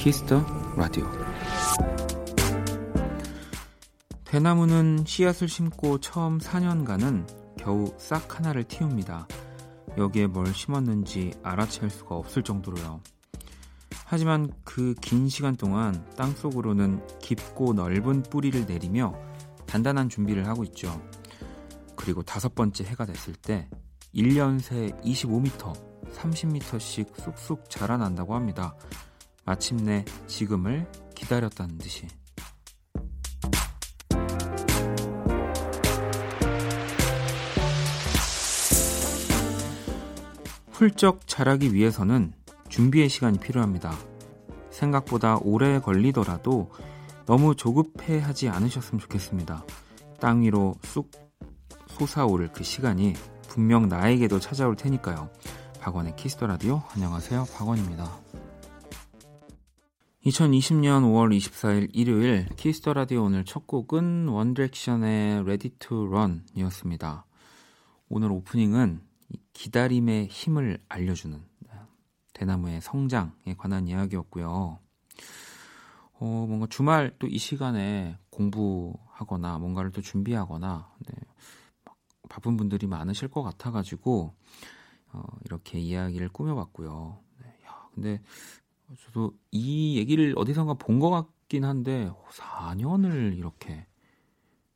[0.00, 0.42] Kiss the
[0.78, 1.06] Radio
[4.24, 7.26] 대나무는 씨앗을 심고 처음 4년간은
[7.58, 9.28] 겨우 싹 하나를 틔웁니다.
[9.98, 13.02] 여기에 뭘 심었는지 알아챌 수가 없을 정도로요.
[14.06, 19.14] 하지만 그 긴 시간 동안 땅 속으로는 깊고 넓은 뿌리를 내리며
[19.66, 20.98] 단단한 준비를 하고 있죠.
[21.94, 23.68] 그리고 다섯 번째 해가 됐을 때
[24.14, 28.74] 1년 새 25m, 30m씩 쑥쑥 자라난다고 합니다.
[29.50, 30.86] 마침내 지금을
[31.16, 32.06] 기다렸다는 듯이.
[40.70, 42.32] 훌쩍 자라기 위해서는
[42.68, 43.92] 준비의 시간이 필요합니다.
[44.70, 46.70] 생각보다 오래 걸리더라도
[47.26, 49.64] 너무 조급해 하지 않으셨으면 좋겠습니다.
[50.20, 51.10] 땅 위로 쑥
[51.88, 53.14] 솟아오를 그 시간이
[53.48, 55.28] 분명 나에게도 찾아올 테니까요.
[55.80, 57.46] 박원의 Kiss the Radio 안녕하세요.
[57.52, 58.29] 박원입니다.
[60.24, 67.24] 2020년 5월 24일 일요일 Kiss the Radio 오늘 첫 곡은 원디렉션의 Ready to Run이었습니다.
[68.10, 69.00] 오늘 오프닝은
[69.54, 71.40] 기다림의 힘을 알려주는
[72.34, 74.78] 대나무의 성장에 관한 이야기였고요.
[76.12, 81.14] 어, 뭔가 주말 또 이 시간에 공부하거나 뭔가를 또 준비하거나 네,
[82.28, 84.34] 바쁜 분들이 많으실 것 같아가지고
[85.12, 87.18] 어, 이렇게 이야기를 꾸며봤고요.
[87.40, 88.20] 네, 야, 근데
[88.98, 93.86] 저도 이 얘기를 어디선가 본 것 같긴 한데 4년을 이렇게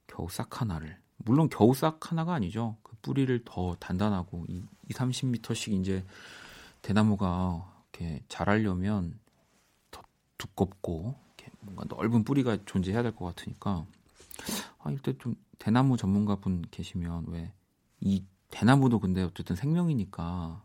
[0.07, 2.77] 겨우 싹 하나를 물론 겨우 싹 하나가 아니죠.
[2.83, 6.05] 그 뿌리를 더 단단하고 2, 30m씩 이제
[6.83, 9.19] 대나무가 이렇게 자라려면
[9.91, 10.03] 더
[10.39, 13.86] 두껍고 이렇게 뭔가 넓은 뿌리가 존재해야 될 것 같으니까
[14.79, 17.52] 아 이때 좀 대나무 전문가 분 계시면 왜
[18.01, 20.63] 이 대나무도 근데 어쨌든 생명이니까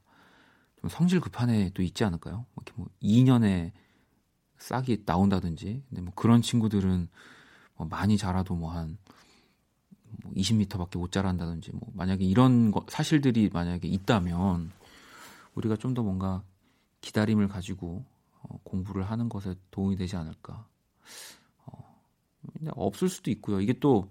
[0.82, 2.46] 좀 성질 급한 애도 있지 않을까요?
[2.54, 3.72] 뭐 이렇게 뭐 2년에
[4.58, 5.84] 싹이 나온다든지.
[5.90, 7.10] 근데 뭐 그런 친구들은
[7.76, 8.98] 뭐 많이 자라도 뭐한
[10.24, 14.72] 뭐 20m밖에 못 자란다든지 뭐 만약에 이런 거, 사실들이 만약에 있다면
[15.56, 16.44] 우리가 좀 더 뭔가
[17.02, 18.06] 기다림을 가지고
[18.42, 20.66] 어, 공부를 하는 것에 도움이 되지 않을까.
[21.66, 22.02] 어,
[22.72, 23.60] 없을 수도 있고요.
[23.62, 24.10] 이게 또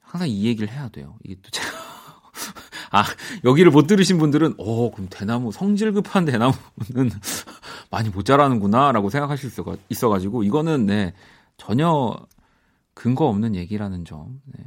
[0.00, 1.18] 항상 이 얘기를 해야 돼요.
[1.24, 1.68] 이게 또 제가
[2.96, 3.04] 아,
[3.44, 7.10] 여기를 못 들으신 분들은, 어, 그럼 대나무, 성질 급한 대나무는
[7.90, 11.12] 많이 못 자라는구나, 라고 생각하실 수가 있어가지고, 이거는, 네,
[11.58, 12.16] 전혀
[12.94, 14.64] 근거 없는 얘기라는 점, 네,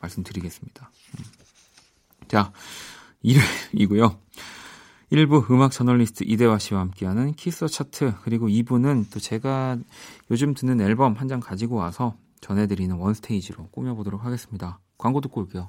[0.00, 0.90] 말씀드리겠습니다.
[1.18, 1.24] 음.
[2.28, 2.52] 자,
[3.22, 4.18] 일요일이고요.
[5.12, 9.76] 1부 음악 저널리스트 이대화 씨와 함께하는 키스 차트, 그리고 2부는 또 제가
[10.30, 14.78] 요즘 듣는 앨범 한 장 가지고 와서 전해드리는 원스테이지로 꾸며보도록 하겠습니다.
[14.98, 15.68] 광고 듣고 올게요.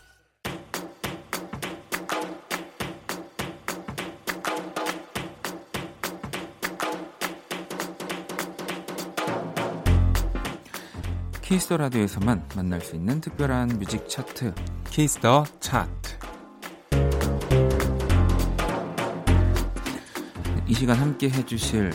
[11.51, 14.55] Kiss the Radio에서만 만날 수 있는 특별한 뮤직 차트
[14.89, 16.17] Kiss the Chart
[20.65, 21.91] 이 시간 함께 해주실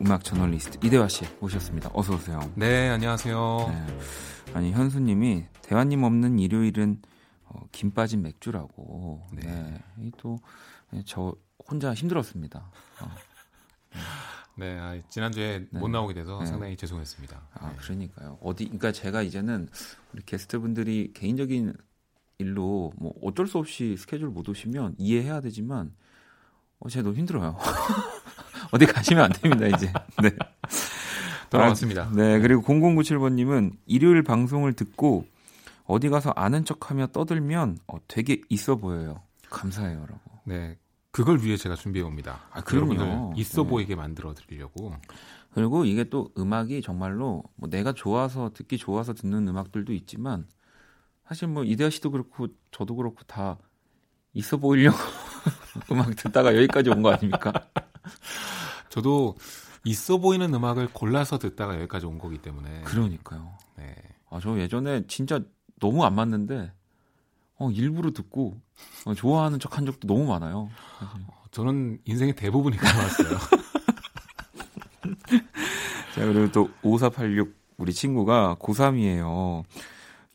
[0.00, 1.88] 음악 저널리스트 이대화 씨 모셨습니다.
[1.94, 2.40] 어서 오세요.
[2.56, 3.66] 네, 안녕하세요.
[3.68, 3.98] 네.
[4.54, 7.00] 아니 현수님이 대화님 없는 일요일은
[7.44, 9.24] 어, 김 빠진 맥주라고.
[9.30, 9.80] 네.
[9.98, 10.10] 네.
[10.16, 12.72] 또 저 혼자 힘들었습니다.
[13.02, 13.10] 어.
[14.58, 15.78] 네, 아, 지난주에 네.
[15.78, 16.46] 못 나오게 돼서 네.
[16.46, 17.40] 상당히 죄송했습니다.
[17.54, 17.76] 아, 네.
[17.76, 18.38] 그러니까요.
[18.40, 19.68] 어디, 그러니까 제가 이제는
[20.12, 21.74] 우리 게스트분들이 개인적인
[22.38, 25.92] 일로 뭐 어쩔 수 없이 스케줄 못 오시면 이해해야 되지만
[26.78, 27.56] 어, 제가 너무 힘들어요.
[28.72, 29.92] 어디 가시면 안 됩니다, 이제.
[30.22, 30.30] 네.
[31.50, 32.04] 돌아왔습니다.
[32.04, 35.26] 아, 네, 그리고 0097번님은 일요일 방송을 듣고
[35.84, 39.22] 어디 가서 아는 척하며 떠들면 어, 되게 있어 보여요.
[39.50, 40.20] 감사해요라고.
[40.44, 40.76] 네,
[41.16, 42.42] 그걸 위해 제가 준비해 옵니다.
[42.52, 43.32] 아, 그럼요.
[43.38, 43.68] 있어 네.
[43.70, 44.94] 보이게 만들어 드리려고.
[45.54, 50.46] 그리고 이게 또 음악이 정말로 뭐 내가 좋아서 듣기 좋아서 듣는 음악들도 있지만
[51.26, 53.56] 사실 뭐 이대하 씨도 그렇고 저도 그렇고 다
[54.34, 54.98] 있어 보이려고
[55.90, 57.50] 음악 듣다가 여기까지 온 거 아닙니까?
[58.90, 59.36] 저도
[59.84, 62.82] 있어 보이는 음악을 골라서 듣다가 여기까지 온 거기 때문에.
[62.82, 63.56] 그러니까요.
[63.78, 63.94] 네.
[64.28, 65.40] 아, 저 예전에 진짜
[65.80, 66.72] 너무 안 맞는데
[67.58, 68.60] 어, 일부러 듣고
[69.04, 70.70] 어, 좋아하는 척 한 적도 너무 많아요.
[70.98, 71.20] 사실.
[71.26, 73.38] 어, 저는 인생의 대부분이 그래왔어요
[76.14, 79.64] 자, 그리고 또 5486 우리 친구가 고3이에요.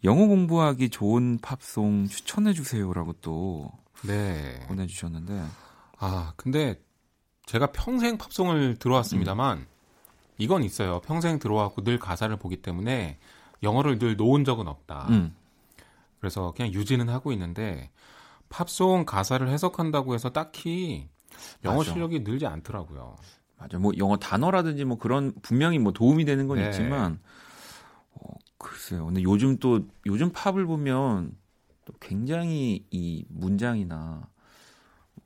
[0.04, 3.72] 영어 공부하기 좋은 팝송 추천해 주세요라고 또
[4.04, 4.60] 네.
[4.68, 5.44] 보내 주셨는데
[6.00, 6.82] 아 근데
[7.46, 9.66] 제가 평생 팝송을 들어왔습니다만 음.
[10.38, 11.02] 이건 있어요.
[11.02, 13.20] 평생 들어왔고 늘 가사를 보기 때문에
[13.62, 15.08] 영어를 늘 놓은 적은 없다.
[15.10, 15.36] 음.
[16.22, 17.90] 그래서 그냥 유지는 하고 있는데
[18.50, 21.10] 팝송 가사를 해석한다고 해서 딱히
[21.66, 21.92] 영어 맞아.
[21.92, 23.16] 실력이 늘지 않더라고요.
[23.58, 23.80] 맞아.
[23.80, 26.66] 뭐 영어 단어라든지 뭐 그런 분명히 뭐 도움이 되는 건 네.
[26.66, 27.20] 있지만
[28.14, 29.06] 어, 글쎄요.
[29.08, 31.36] 근데 요즘 또 요즘 팝을 보면
[31.86, 34.30] 또 굉장히 이 문장이나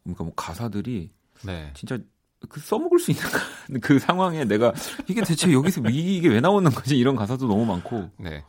[0.04, 1.12] 그러니까 뭐 가사들이
[1.44, 1.72] 네.
[1.76, 1.98] 진짜
[2.48, 3.24] 그 써먹을 수 있는
[3.82, 4.72] 그 상황에 내가
[5.10, 8.12] 이게 대체 여기서 이게 왜 나오는 거지 이런 가사도 너무 많고.
[8.18, 8.46] 네.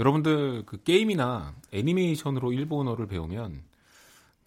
[0.00, 3.62] 여러분들 그 게임이나 애니메이션으로 일본어를 배우면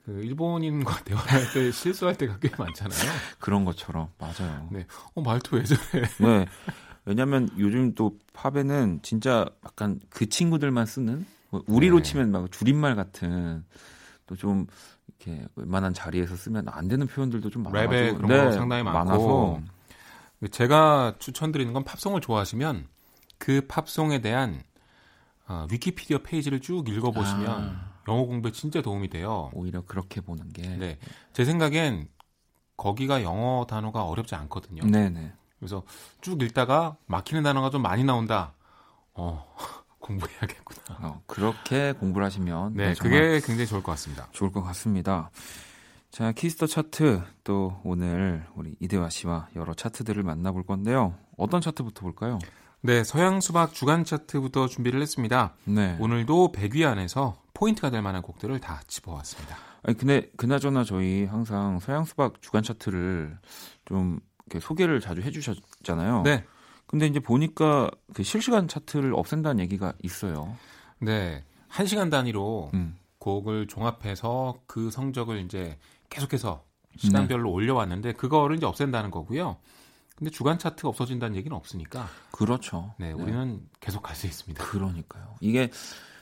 [0.03, 2.99] 그 일본인과 대화할 때 실수할 때가 꽤 많잖아요.
[3.39, 4.67] 그런 것처럼 맞아요.
[4.71, 4.85] 네.
[5.13, 6.07] 어 말투 왜 저래?
[6.19, 6.45] 네.
[7.05, 12.03] 왜냐면 요즘 또 팝에는 진짜 약간 그 친구들만 쓰는 뭐 우리로 네.
[12.03, 13.63] 치면 막 줄임말 같은
[14.25, 14.65] 또 좀
[15.07, 18.99] 이렇게 웬만한 자리에서 쓰면 안 되는 표현들도 좀 많아서 랩에 그런 네, 거 상당히 많고
[18.99, 19.61] 많아서
[20.51, 22.87] 제가 추천드리는 건 팝송을 좋아하시면
[23.37, 24.61] 그 팝송에 대한
[25.47, 27.93] 어, 위키피디아 페이지를 쭉 읽어보시면 아.
[28.07, 29.49] 영어 공부에 진짜 도움이 돼요.
[29.53, 30.61] 오히려 그렇게 보는 게.
[30.77, 30.99] 네.
[31.31, 32.07] 제 생각엔
[32.77, 34.83] 거기가 영어 단어가 어렵지 않거든요.
[34.83, 35.33] 네네.
[35.59, 35.83] 그래서
[36.21, 38.53] 쭉 읽다가 막히는 단어가 좀 많이 나온다.
[39.13, 39.55] 어,
[39.99, 41.07] 공부해야겠구나.
[41.07, 42.73] 어, 그렇게 공부를 하시면.
[42.73, 44.27] 네, 그게 굉장히 좋을 것 같습니다.
[44.31, 45.31] 좋을 것 같습니다.
[46.11, 51.15] 자, Kiss the Chart 또 오늘 우리 이대화 씨와 여러 차트들을 만나볼 건데요.
[51.37, 52.39] 어떤 차트부터 볼까요?
[52.85, 55.55] 네, 서양 수박 주간 차트부터 준비를 했습니다.
[55.63, 55.95] 네.
[56.01, 59.55] 오늘도 100위 안에서 포인트가 될 만한 곡들을 다 짚어왔습니다.
[59.83, 63.37] 아니 근데 그나저나 저희 항상 서양 수박 주간 차트를
[63.85, 64.19] 좀
[64.59, 66.23] 소개를 자주 해주셨잖아요.
[66.23, 66.43] 네.
[66.85, 70.53] 근데 이제 보니까 그 실시간 차트를 없앤다는 얘기가 있어요.
[70.99, 72.97] 네, 한 시간 단위로 음.
[73.19, 75.77] 곡을 종합해서 그 성적을 이제
[76.09, 76.65] 계속해서
[76.97, 77.49] 시간별로 네.
[77.49, 79.55] 올려왔는데 그거를 이제 없앤다는 거고요.
[80.23, 82.07] 근데 주간 차트가 없어진다는 얘기는 없으니까.
[82.31, 82.93] 그렇죠.
[82.97, 83.59] 네, 우리는 네.
[83.79, 84.63] 계속 갈 수 있습니다.
[84.63, 85.35] 그러니까요.
[85.41, 85.69] 이게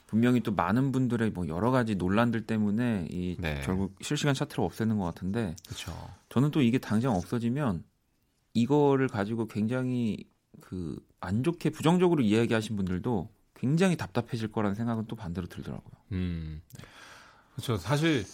[0.08, 3.62] 분명히 또 많은 분들의 뭐 여러 가지 논란들 때문에 이 네.
[3.64, 5.56] 결국 실시간 차트를 없애는 것 같은데.
[5.68, 5.94] 그렇죠.
[6.30, 7.84] 저는 또 이게 당장 없어지면
[8.54, 10.26] 이거를 가지고 굉장히
[10.60, 15.94] 그 안 좋게 부정적으로 이야기하신 분들도 굉장히 답답해질 거라는 생각은 또 반대로 들더라고요.
[16.12, 16.62] 음.
[17.54, 17.78] 그렇죠.
[17.78, 18.26] 사실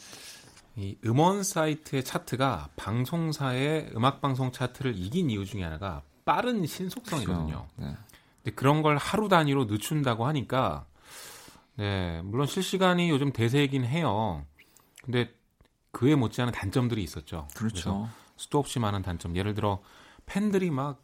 [0.77, 7.45] 이 음원 사이트의 차트가 방송사의 음악 방송 차트를 이긴 이유 중에 하나가 빠른 신속성이거든요.
[7.45, 7.68] 그렇죠.
[7.77, 7.97] 네.
[8.44, 10.85] 근데 그런 걸 하루 단위로 늦춘다고 하니까
[11.77, 14.45] 네, 물론 실시간이 요즘 대세이긴 해요.
[15.03, 15.33] 근데
[15.91, 17.47] 그에 못지않은 단점들이 있었죠.
[17.56, 18.07] 그렇죠.
[18.35, 19.35] 수도 없이 많은 단점.
[19.35, 19.81] 예를 들어
[20.27, 21.03] 팬들이 막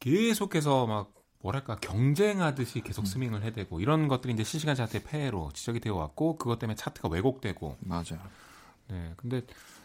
[0.00, 3.06] 계속해서 막 뭐랄까 경쟁하듯이 계속 음.
[3.06, 7.78] 스밍을 해대고 이런 것들이 이제 실시간 차트의 폐해로 지적이 되어 왔고 그것 때문에 차트가 왜곡되고
[7.80, 8.20] 맞아요.
[8.92, 9.42] 네, 근데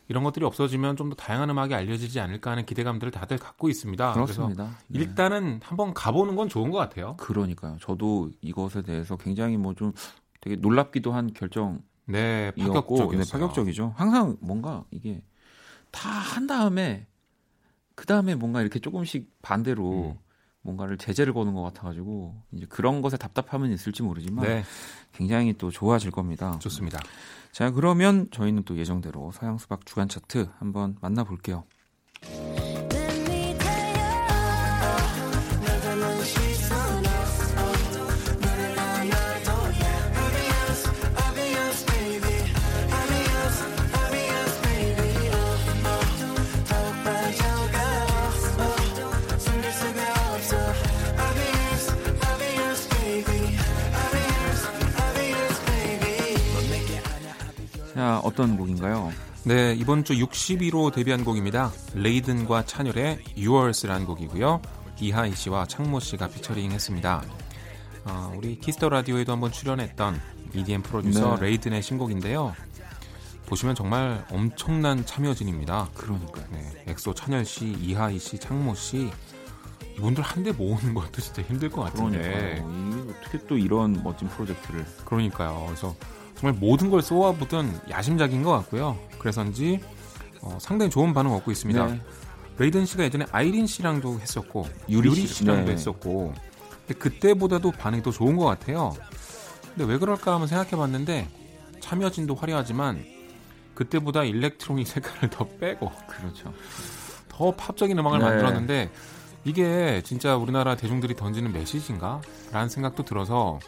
[0.10, 4.14] 이런 것들이 없어지면 좀 더 다양한 음악이 알려지지 않을까 하는 기대감들을 다들 갖고 있습니다.
[4.14, 4.64] 그렇습니다.
[4.66, 5.00] 그래서 네.
[5.00, 7.16] 일단은 한번 가보는 건 좋은 것 같아요.
[7.18, 7.78] 그러니까요.
[7.80, 9.94] 저도 이것에 대해서 굉장히 뭐 좀
[10.42, 11.82] 되게 놀랍기도 한 결정.
[12.06, 13.24] 네, 파격적이었어요.
[13.24, 13.94] 네, 파격적이죠.
[13.98, 15.22] 항상 뭔가 이게
[15.92, 17.06] 다 한 다음에
[17.96, 20.27] 그 다음에 뭔가 이렇게 조금씩 반대로 음.
[20.68, 24.64] 뭔가를 제재를 거는 것 같아가지고 이제 그런 것에 답답함은 있을지 모르지만 네.
[25.14, 26.60] 굉장히 또 좋아질 겁니다.
[26.60, 27.00] 좋습니다.
[27.54, 31.64] 자, 그러면 저희는 또 예정대로 서양 수박 주간 차트 한번 만나볼게요.
[58.28, 59.12] 어떤 곡인가요?
[59.46, 61.72] 네, 이번 주 60위로 데뷔한 곡입니다.
[61.94, 64.62] 레이든과 찬열의 Yours라는 곡이고요.
[65.00, 67.24] 이하이 씨와 창모 씨가 피처링 했습니다.
[68.04, 70.20] 어, 우리 Kiss the Radio에도 한번 출연했던
[70.54, 71.48] EDM 프로듀서 네.
[71.48, 72.54] 레이든의 신곡인데요.
[73.46, 75.90] 보시면 정말 엄청난 참여진입니다.
[75.94, 76.46] 그러니까요.
[76.52, 79.10] 네, 엑소 찬열 씨, 이하이 씨, 창모 씨
[79.98, 82.62] 이분들 한데 모으는 것도 진짜 힘들 것 같은데.
[82.62, 83.14] 그러니까요.
[83.18, 84.86] 어떻게 또 이런 멋진 프로젝트를.
[85.06, 85.64] 그러니까요.
[85.68, 85.96] 그래서
[86.38, 88.98] 정말 모든 걸 쏘아보던 야심작인 것 같고요.
[89.18, 89.82] 그래서인지
[90.42, 91.86] 어, 상당히 좋은 반응 을 얻고 있습니다.
[91.86, 92.02] 네.
[92.60, 95.72] 레이든 씨가 예전에 아이린 씨랑도 했었고 유리, 유리 씨랑도 네.
[95.74, 96.34] 했었고
[96.86, 98.96] 근데 그때보다도 반응이 더 좋은 것 같아요.
[99.76, 101.28] 근데 왜 그럴까 한번 생각해봤는데
[101.80, 103.04] 참여진도 화려하지만
[103.74, 106.54] 그때보다 일렉트로닉 색깔을 더 빼고 그렇죠.
[107.30, 108.26] 더 팝적인 음악을 네.
[108.26, 108.92] 만들었는데
[109.44, 112.22] 이게 진짜 우리나라 대중들이 던지는 메시지인가?
[112.52, 113.60] 라는 생각도 들어서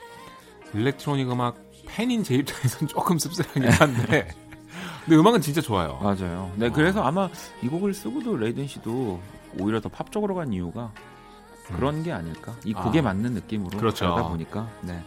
[0.74, 4.28] 일렉트로닉 음악 팬인 제 입장에서는 조금 씁쓸하긴 한데
[5.06, 5.98] 근데 음악은 진짜 좋아요.
[6.02, 6.52] 맞아요.
[6.56, 6.72] 네, 어.
[6.72, 7.30] 그래서 아마
[7.64, 9.20] 이 곡을 쓰고도 레이든 씨도
[9.58, 10.92] 오히려 더 팝적으로 간 이유가
[11.68, 12.04] 그런 음.
[12.04, 12.56] 게 아닐까?
[12.64, 13.04] 이 곡에 아.
[13.04, 14.10] 맞는 느낌으로 그렇죠.
[14.10, 14.70] 가다 보니까.
[14.82, 15.04] 네.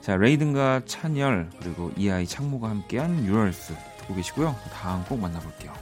[0.00, 4.54] 자, 레이든과 찬열 그리고 이하이 창모가 함께한 Yours 듣고 계시고요.
[4.72, 5.72] 다음 곡 만나볼게요.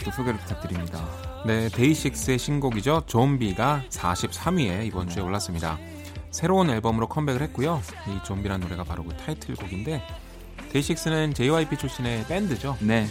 [0.00, 1.06] 곡도 소개를 부탁드립니다.
[1.46, 3.04] 네, 데이식스의 신곡이죠.
[3.06, 5.78] 좀비가 43위에 이번 주에 올랐습니다.
[6.30, 7.80] 새로운 앨범으로 컴백을 했고요.
[8.08, 10.02] 이 좀비란 노래가 바로 그 타이틀곡인데
[10.72, 12.76] 데이식스는 JYP 출신의 밴드죠.
[12.80, 13.06] 네.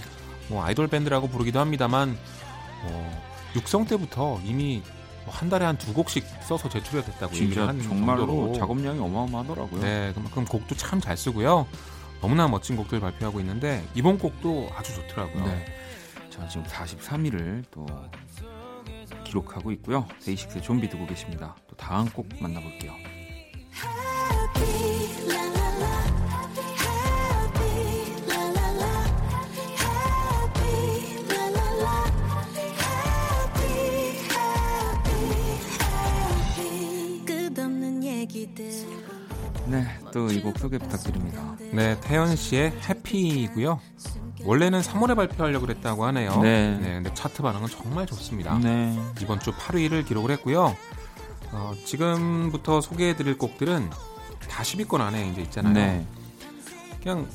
[0.48, 2.18] 뭐 아이돌 밴드라고 부르기도 합니다만
[2.84, 3.22] 어,
[3.56, 4.82] 육성 때부터 이미
[5.26, 8.54] 뭐한 달에 한 두 곡씩 써서 제출이 됐다고 얘기를 한 정말로 정도로.
[8.54, 9.82] 작업량이 어마어마하더라고요.
[9.82, 11.68] 네, 그만큼 곡도 참 잘 쓰고요.
[12.22, 15.46] 너무나 멋진 곡들 발표하고 있는데 이번 곡도 아주 좋더라고요.
[15.46, 15.66] 네.
[16.40, 17.86] 자, 지금 43위를 또
[19.26, 20.08] 기록하고 있고요.
[20.24, 21.56] 데이식스의 좀비 듣고 계십니다.
[21.68, 22.94] 또 다음 곡 만나볼게요.
[39.68, 41.56] 네, 또 이 곡 소개 부탁드립니다.
[41.72, 43.80] 네, 태연 씨의 해피이고요.
[44.44, 46.42] 원래는 3월에 발표하려고 그랬다고 하네요.
[46.42, 46.78] 네.
[46.82, 48.58] 네 근데 차트 반응은 정말 좋습니다.
[48.60, 48.98] 네.
[49.22, 50.76] 이번 주 8위를 기록을 했고요.
[51.52, 53.90] 어, 지금부터 소개해드릴 곡들은
[54.50, 55.74] 다 10위권 안에 이제 있잖아요.
[55.74, 56.06] 네.
[57.02, 57.28] 그냥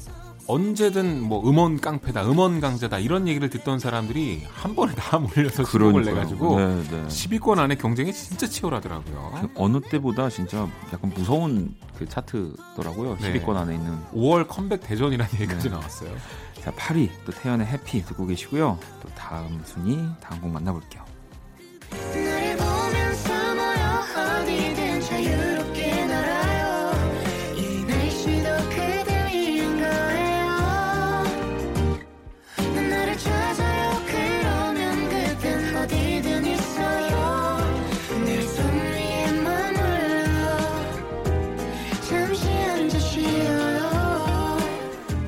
[0.47, 6.05] 언제든 뭐 음원 깡패다, 음원 강자다 이런 얘기를 듣던 사람들이 한 번에 다 몰려서 수록을
[6.05, 7.07] 내가지고 네, 네.
[7.07, 9.39] 10위권 안에 경쟁이 진짜 치열하더라고요.
[9.41, 13.17] 그 어느 때보다 진짜 약간 무서운 그 차트더라고요.
[13.17, 15.75] 10위권 안에 있는 5월 컴백 대전이라는 얘기까지 네.
[15.75, 16.11] 나왔어요.
[16.65, 18.79] 자, 8위 또 태연의 해피 듣고 계시고요.
[19.03, 21.05] 또 다음 순위 다음 곡 만나볼게요.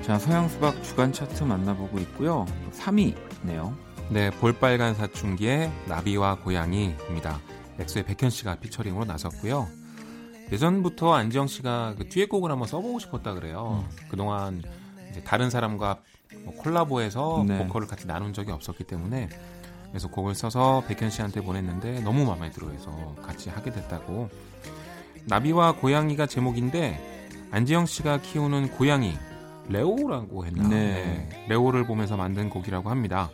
[0.07, 2.47] 자, 서양 수박 주간 차트 만나보고 있고요.
[2.71, 3.75] 3위네요.
[4.09, 7.41] 네, 볼빨간 사춘기의 나비와 고양이입니다.
[7.81, 9.67] 엑소의 백현 씨가 피처링으로 나섰고요.
[10.53, 13.85] 예전부터 안지영 씨가 그 듀엣곡을 한번 써보고 싶었다 그래요.
[13.85, 13.97] 음.
[14.09, 14.63] 그동안
[15.11, 15.99] 이제 다른 사람과
[16.45, 17.59] 뭐 콜라보해서 네.
[17.67, 19.29] 보컬을 같이 나눈 적이 없었기 때문에
[19.89, 24.31] 그래서 곡을 써서 백현 씨한테 보냈는데 너무 마음에 들어 해서 같이 하게 됐다고.
[25.25, 29.17] 나비와 고양이가 제목인데 안지영 씨가 키우는 고양이
[29.69, 30.69] 레오라고 했나?
[30.69, 31.29] 네.
[31.29, 31.47] 네.
[31.49, 33.31] 레오를 보면서 만든 곡이라고 합니다.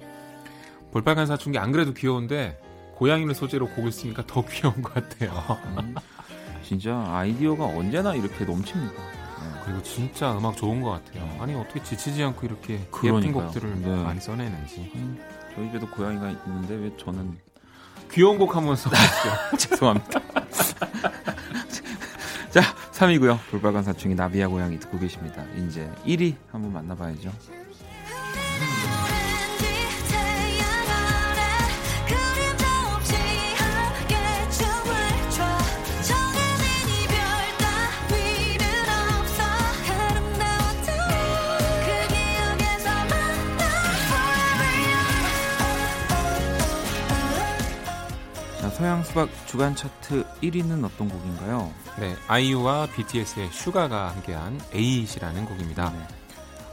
[0.93, 2.59] 볼빨간 사춘기 안 그래도 귀여운데
[2.97, 5.33] 고양이를 소재로 곡을 쓰니까 더 귀여운 것 같아요.
[5.79, 5.95] 음,
[6.63, 8.93] 진짜 아이디어가 언제나 이렇게 넘칩니다.
[8.93, 9.61] 네.
[9.65, 11.29] 그리고 진짜 음악 좋은 것 같아요.
[11.41, 13.19] 아니 어떻게 지치지 않고 이렇게 그러니까요.
[13.19, 14.03] 예쁜 곡들을 네.
[14.03, 14.93] 많이 써내는지.
[14.95, 15.19] 음,
[15.55, 17.37] 저희 집에도 고양이가 있는데 왜 저는
[18.11, 19.57] 귀여운 곡 한번 써보시죠.
[19.59, 20.21] 죄송합니다.
[22.51, 22.61] 자,
[23.03, 23.37] 3위고요.
[23.51, 25.45] 불빨간 사춘기 나비야 고양이 듣고 계십니다.
[25.57, 27.33] 이제 1위 한번 만나봐야죠.
[48.83, 51.73] 서양 수박 주간 차트 1위는 어떤 곡인가요?
[52.01, 55.91] 네, 아이유와 BTS의 슈가가 함께한 eight이라는 곡입니다.
[55.91, 56.09] 네.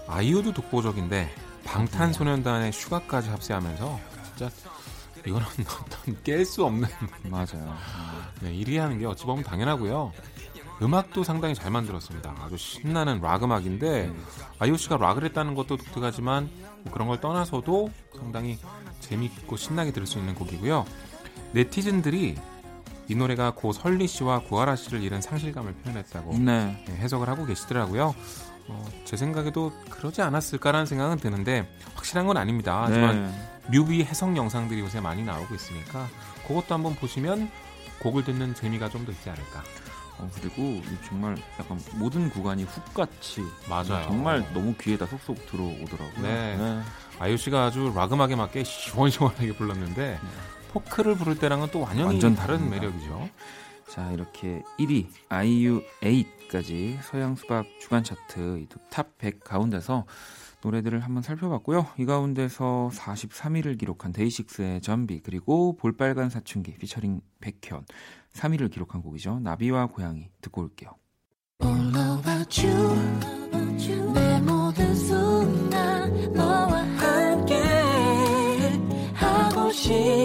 [0.08, 1.30] 아이유도 독보적인데
[1.66, 4.00] 방탄소년단의 슈가까지 합세하면서
[4.36, 4.50] 진짜
[5.24, 5.46] 이거는
[5.86, 6.90] 어떤 깰 수 없는
[7.26, 7.78] 맞아요.
[8.42, 10.12] 네, 1위 하는 게 어찌 보면 당연하고요.
[10.82, 12.34] 음악도 상당히 잘 만들었습니다.
[12.40, 14.16] 아주 신나는 락 음악인데 네.
[14.58, 16.50] 아이유 씨가 락을 했다는 것도 독특하지만
[16.82, 18.58] 뭐 그런 걸 떠나서도 상당히
[19.00, 20.88] 재밌고 신나게 들을 수 있는 곡이고요.
[21.54, 22.36] 네티즌들이
[23.08, 26.84] 이 노래가 고 설리 씨와 구하라 씨를 잃은 상실감을 표현했다고 네.
[26.86, 28.14] 네, 해석을 하고 계시더라고요.
[28.68, 32.84] 어, 제 생각에도 그러지 않았을까라는 생각은 드는데 확실한 건 아닙니다.
[32.86, 33.52] 하지만 네.
[33.72, 36.08] 뮤비 해석 영상들이 요새 많이 나오고 있으니까
[36.48, 37.50] 그것도 한번 보시면
[38.00, 39.64] 곡을 듣는 재미가 좀 더 있지 않을까.
[40.20, 44.04] 어, 그리고 정말 약간 모든 구간이 훅같이 맞아요.
[44.04, 46.22] 정말 너무 귀에다 쏙쏙 들어오더라고요.
[46.22, 46.58] 네.
[46.58, 46.82] 네.
[47.18, 50.30] 아이유 씨가 아주 락 음악에 맞게 시원시원하게 불렀는데 네.
[50.70, 53.30] 포크를 부를 때랑은 또 완전히 완전 다른 매력이죠.
[53.90, 60.06] 자 이렇게 1위 아이유 8까지 서양 수박 주간 차트 top 100 가운데서
[60.62, 61.88] 노래들을 한번 살펴봤고요.
[61.98, 67.86] 이 가운데서 43위를 기록한 데이식스의 좀비 그리고 볼빨간 사춘기 피처링 백현
[68.34, 69.40] 3위를 기록한 곡이죠.
[69.40, 70.92] 나비와 고양이 듣고 올게요.
[79.92, 80.19] All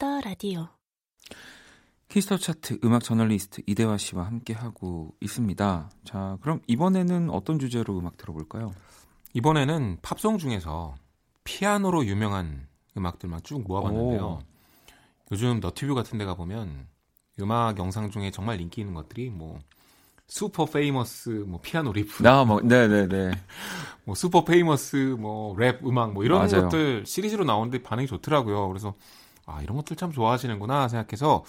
[0.00, 0.66] Kiss the Radio
[2.08, 5.90] Kiss the 차트 음악 저널리스트 이대화 씨와 함께 하고 있습니다.
[6.04, 8.72] 자, 그럼 이번에는 어떤 주제로 음악 들어볼까요?
[9.34, 10.94] 이번에는 팝송 중에서
[11.44, 12.66] 피아노로 유명한
[12.96, 14.22] 음악들만 쭉 모아봤는데요.
[14.24, 14.38] 오.
[15.32, 16.86] 요즘 너튜브 같은 데 가보면
[17.40, 19.58] 음악 영상 중에 정말 인기 있는 것들이 뭐
[20.28, 23.32] super famous 뭐 피아노 리프 아, 뭐 네네네
[24.06, 26.62] 뭐 super famous 뭐 랩 음악 뭐 이런 맞아요.
[26.62, 28.66] 것들 시리즈로 나오는데 반응이 좋더라고요.
[28.68, 28.94] 그래서
[29.46, 31.44] 아 이런 것들 참 좋아하시는구나 생각해서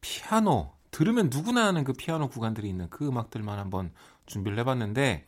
[0.00, 3.92] 피아노 들으면 누구나 아는 그 피아노 구간들이 있는 그 음악들만 한번
[4.26, 5.24] 준비를 해봤는데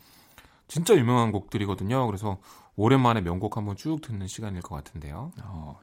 [0.68, 2.06] 진짜 유명한 곡들이거든요.
[2.06, 2.38] 그래서
[2.76, 5.32] 오랜만에 명곡 한번 쭉 듣는 시간일 것 같은데요.
[5.42, 5.80] 어,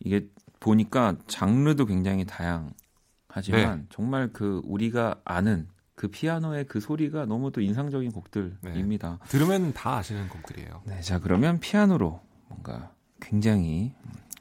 [0.00, 0.28] 이게
[0.60, 2.74] 보니까 장르도 굉장히 다양하지만
[3.80, 3.86] 네.
[3.90, 9.18] 정말 그 우리가 아는 그 피아노의 그 소리가 너무도 인상적인 곡들입니다.
[9.22, 9.28] 네.
[9.28, 10.82] 들으면 다 아시는 곡들이에요.
[10.86, 13.94] 네, 자 그러면 피아노로 뭔가 굉장히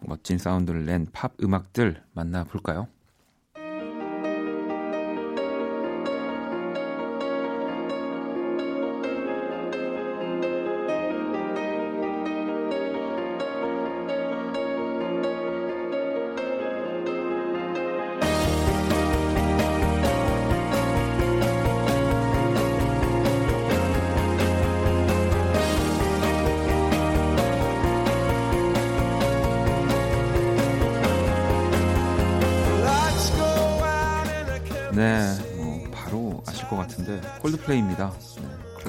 [0.07, 2.87] 멋진 사운드를 낸 팝 음악들 만나볼까요?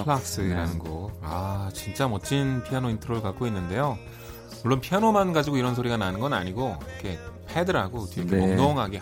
[0.05, 0.79] 네, Clocks라는 네.
[0.79, 1.19] 곡.
[1.23, 3.99] 아, 진짜 멋진 피아노 intro를 갖고 있는데요.
[4.62, 8.57] 물론 피아노만 가지고 이런 소리가 나는 건 아니고 이렇게 패드라고 뒤에 이렇게 네.
[8.57, 9.00] 몽롱하게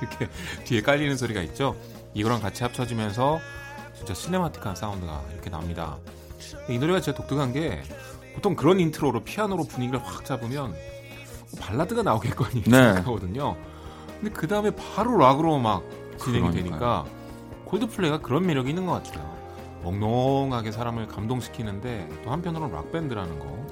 [0.00, 0.28] 이렇게
[0.64, 1.76] 뒤에 깔리는 소리가 있죠.
[2.14, 3.40] 이거랑 같이 합쳐지면서
[3.96, 5.98] 진짜 cinematic한 사운드가 이렇게 납니다.
[6.68, 7.82] 이 노래가 진짜 독특한 게
[8.34, 10.74] 보통 그런 intro로 피아노로 분위기를 확 잡으면
[11.60, 12.70] 발라드가 나오겠거니 네.
[12.70, 13.56] 생각하거든요.
[14.20, 15.82] 근데 그 다음에 바로 락으로 막
[16.18, 16.52] 진행이 그러니까요.
[16.64, 17.04] 되니까
[17.66, 19.33] 콜드플레이가 그런 매력이 있는 것 같아요.
[19.84, 23.44] 몽롱하게 사람을 감동시키는데 또 한편으로는 락밴드라는 거.
[23.46, 23.64] 뭐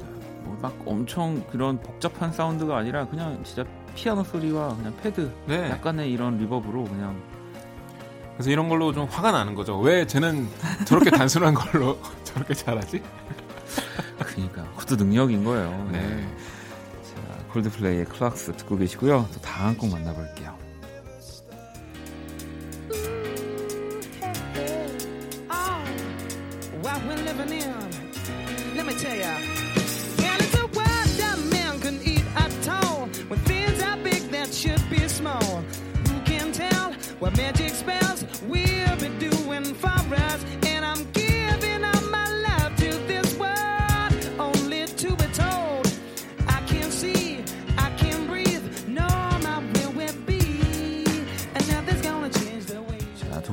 [0.62, 3.64] 막 엄청 그런 복잡한 사운드가 아니라 그냥 진짜
[3.96, 5.70] 피아노 소리와 그냥 패드 네.
[5.70, 7.20] 약간의 이런 reverb로 그냥
[8.34, 9.78] 그래서 이런 걸로 좀 화가 나는 거죠.
[9.80, 10.48] 왜 쟤는
[10.86, 13.02] 저렇게 단순한 걸로 저렇게 잘하지?
[14.18, 15.88] 그러니까 그것도 능력인 거예요.
[15.90, 15.98] 네.
[16.00, 16.28] 네.
[17.02, 19.28] 자, 콜드플레이의 Clocks 듣고 계시고요.
[19.34, 20.56] 또 다음 곡 만나볼게요.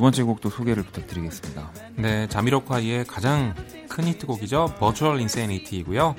[0.10, 1.72] 번째 곡도 소개를 부탁드리겠습니다.
[1.96, 3.54] 네, 자미로콰이의 가장
[3.88, 4.74] 큰 히트곡이죠.
[4.80, 6.16] Virtual Insanity이고요.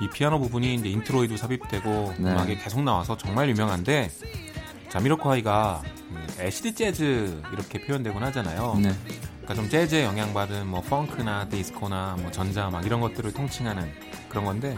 [0.00, 2.32] 이 피아노 부분이 이제 intro에도 삽입되고 네.
[2.32, 4.10] 음악에 계속 나와서 정말 유명한데
[4.88, 5.82] 자미로콰이가
[6.40, 8.74] acid 재즈 이렇게 표현되곤 하잖아요.
[8.82, 8.92] 네.
[9.42, 13.88] 그러니까 좀 재즈에 영향받은 뭐 펑크나 디스코나 뭐 전자 막 이런 것들을 통칭하는
[14.28, 14.76] 그런 건데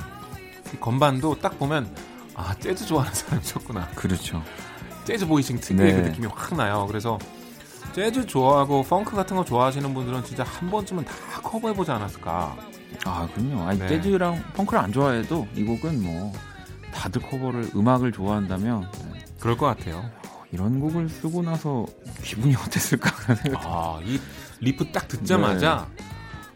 [0.75, 1.97] 이 건반도 딱 보면
[2.35, 3.89] 아 재즈 좋아하는 사람이셨구나.
[3.95, 4.43] 그렇죠.
[5.05, 6.03] 재즈 voicing 특유의 네.
[6.03, 6.85] 그 느낌이 확 나요.
[6.87, 7.19] 그래서
[7.95, 12.57] 재즈 좋아하고 펑크 같은 거 좋아하시는 분들은 진짜 한 번쯤은 다 커버해보지 않았을까.
[13.05, 13.63] 아, 그럼요.
[13.69, 13.89] 아니, 네.
[13.89, 16.33] 재즈랑 펑크를 안 좋아해도 이 곡은 뭐
[16.93, 19.25] 다들 커버를 음악을 좋아한다면 네.
[19.39, 20.11] 그럴 것 같아요.
[20.51, 21.87] 이런 곡을 쓰고 나서
[22.23, 23.63] 기분이 어땠을까 생각.
[23.65, 24.19] 아, 이
[24.61, 26.05] 리프 딱 듣자마자 네.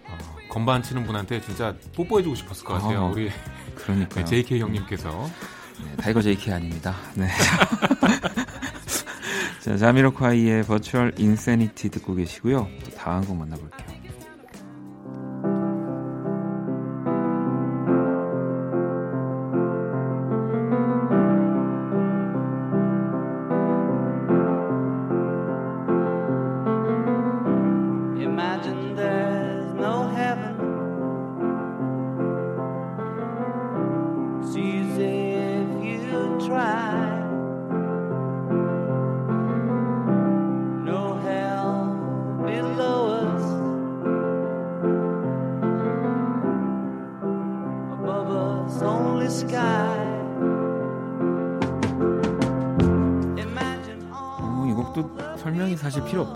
[0.09, 3.01] 아, 건반 치는 분한테 진짜 뽀뽀해주고 싶었을 것 같아요.
[3.01, 3.31] 아, 우리
[3.77, 5.31] 그러니까 JK 형님께서.
[5.85, 6.97] 네, 타이거 JK 아닙니다.
[7.15, 7.29] 네.
[9.69, 12.67] 자, 자미로콰이의 Virtual Insanity 듣고 계시고요.
[12.87, 13.98] 또 다음 곡 만나볼게요.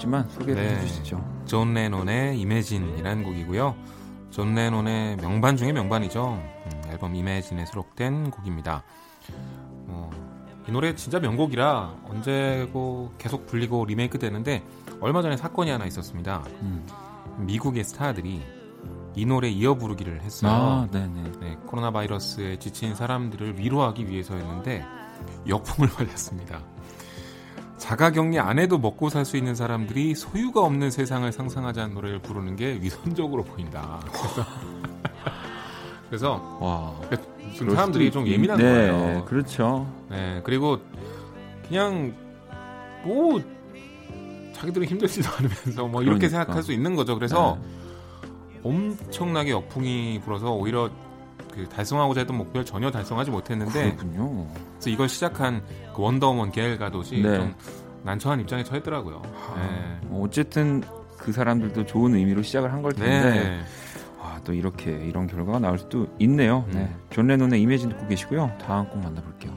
[0.02, 0.76] 없지만 소개를 네.
[0.76, 1.42] 해주시죠.
[1.46, 3.74] 존 레논의 Imagine이라는 곡이고요.
[4.30, 6.34] 존 레논의 명반 중의 명반이죠.
[6.34, 8.82] 음, 앨범 Imagine에 수록된 곡입니다.
[9.86, 10.10] 어,
[10.68, 14.62] 이 노래 진짜 명곡이라 언제고 계속 불리고 리메이크 되는데
[15.00, 16.44] 얼마 전에 사건이 하나 있었습니다.
[16.62, 16.86] 음.
[17.38, 18.42] 미국의 스타들이
[19.14, 20.50] 이 노래 이어 부르기를 했어요.
[20.52, 24.84] 아, 네, 코로나 바이러스에 지친 사람들을 위로하기 위해서였는데
[25.48, 26.60] 역풍을 맞았습니다.
[27.76, 32.78] 자가격리 안 해도 먹고 살 수 있는 사람들이 소유가 없는 세상을 상상하자는 노래를 부르는 게
[32.80, 34.00] 위선적으로 보인다.
[34.12, 34.46] 그래서,
[36.08, 36.94] 그래서 와,
[37.54, 39.24] 지금 사람들이 좀 예민한 네, 거예요.
[39.24, 39.92] 그렇죠.
[40.08, 40.78] 네, 그리고
[41.66, 42.14] 그냥
[43.04, 43.42] 뭐
[44.54, 46.28] 자기들은 힘들지도 않으면서 뭐 이렇게 그러니까.
[46.28, 47.14] 생각할 수 있는 거죠.
[47.16, 47.68] 그래서 네.
[48.62, 50.90] 엄청나게 역풍이 불어서 오히려
[51.52, 54.46] 그 달성하고자 했던 목표를 전혀 달성하지 못했는데 그렇군요.
[54.74, 55.62] 그래서 이걸 시작한
[55.94, 57.36] 그 원더우먼 갤 가돗이 네.
[57.36, 57.54] 좀
[58.04, 59.22] 난처한 입장에 처했더라고요.
[59.24, 60.06] 아, 네.
[60.08, 60.82] 뭐 어쨌든
[61.18, 63.60] 그 사람들도 좋은 의미로 시작을 한 걸 텐데 네.
[64.20, 66.64] 와, 또 이렇게 이런 결과가 나올 수도 있네요.
[66.68, 66.72] 음.
[66.74, 66.96] 네.
[67.10, 68.50] 존 레논의 이미지 듣고 계시고요.
[68.60, 69.52] 다음 곡 만나볼게요.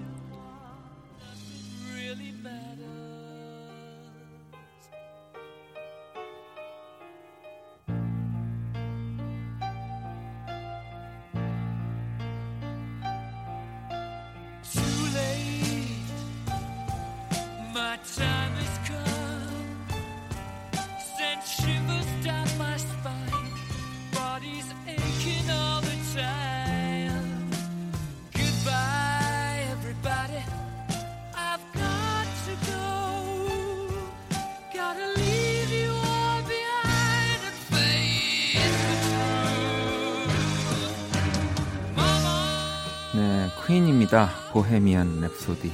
[44.56, 45.69] Bohemian Rhapsody.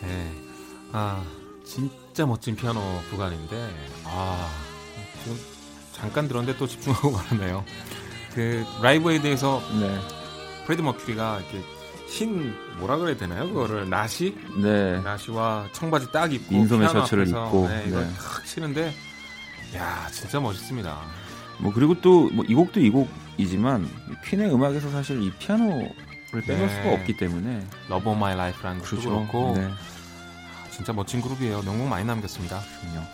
[0.00, 0.32] 네.
[0.90, 1.22] 아,
[1.64, 3.70] 진짜 멋진 피아노 구간인데,
[4.04, 4.50] 아,
[5.22, 5.38] 지금
[5.92, 7.62] 잠깐 들었는데 또 집중하고 말았네요.
[8.34, 9.98] 그, 라이브 에이드에서, 네.
[10.64, 11.62] 프레디 머큐리가 이렇게
[12.06, 13.48] 흰, 뭐라 그래야 되나요?
[13.48, 14.34] 그거를, 나시?
[14.56, 14.98] 네.
[15.02, 18.14] 나시와 청바지 딱 입고, 민소매 셔츠를 입고, 네, 이걸 네.
[18.14, 18.94] 탁 치는데,
[19.76, 20.98] 야 진짜 멋있습니다.
[21.58, 23.86] 뭐, 그리고 또, 뭐, 이 곡도 이 곡이지만,
[24.24, 25.86] 퀸의 음악에서 사실 이 피아노
[26.32, 26.74] 를 빼놓을 네.
[26.74, 29.10] 수가 없기 때문에 Love of My Life라는 그렇죠.
[29.10, 29.68] 그렇고 네.
[30.70, 31.60] 진짜 멋진 그룹이에요.
[31.62, 32.60] 명곡 많이 남겼습니다.
[32.80, 33.06] 그럼요.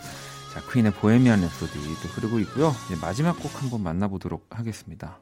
[0.53, 2.73] 자, 퀸의 Bohemian Rhapsody 또 흐르고 있고요.
[3.01, 5.19] 마지막 곡 한번 만나보도록 하겠습니다.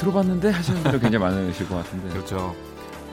[0.00, 2.08] 들어봤는데 하시는 분들 굉장히 많으실 것 같은데.
[2.14, 2.56] 그렇죠.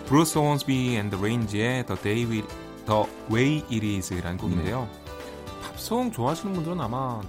[0.05, 2.43] 브루스 혼스비 앤 더 레인지의 The Day We,
[2.85, 4.87] The Way It Is라는 곡인데요.
[4.89, 5.67] 네.
[5.73, 7.21] 팝송 좋아하시는 분들은 아마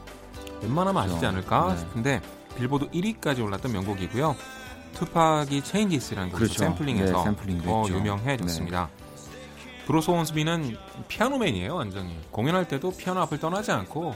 [0.62, 1.12] 웬만하면 그렇죠.
[1.12, 1.80] 아시지 않을까 네.
[1.80, 2.22] 싶은데
[2.56, 4.36] 빌보드 1위까지 올랐던 명곡이고요.
[4.94, 6.58] 투팍이 Changes라는 곡을 그렇죠.
[6.60, 8.90] 샘플링해서 네, 더 유명해졌습니다.
[8.96, 9.04] 네.
[9.86, 10.76] 브루스 혼스비는
[11.08, 12.16] 피아노맨이에요, 완전히.
[12.30, 14.14] 공연할 때도 피아노 앞을 떠나지 않고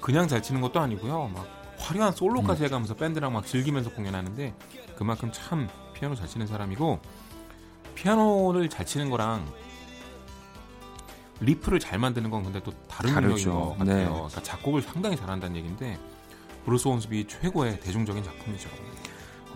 [0.00, 1.30] 그냥 잘 치는 것도 아니고요.
[1.34, 1.46] 막
[1.86, 2.64] 화려한 솔로까지 음.
[2.66, 4.54] 해가면서 밴드랑 막 즐기면서 공연하는데
[4.96, 6.98] 그만큼 참 피아노 잘 치는 사람이고
[7.94, 9.46] 피아노를 잘 치는 거랑
[11.40, 13.84] riff를 잘 만드는 건 근데 또 다른 능력인 것 같아요.
[13.84, 14.04] 네.
[14.04, 15.98] 그러니까 작곡을 상당히 잘한다는 얘기인데
[16.64, 18.68] 브루스 혼스비 최고의 대중적인 작품이죠.